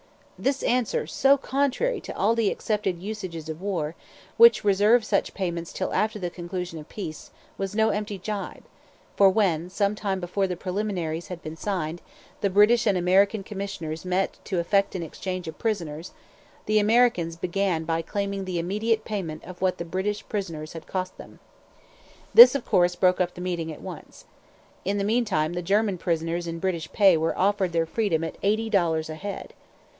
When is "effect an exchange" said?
14.57-15.47